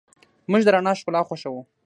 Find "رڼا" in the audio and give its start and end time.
0.75-0.93